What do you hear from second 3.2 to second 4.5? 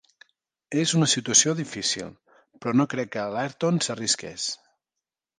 l'Ayrton s'arrisqués.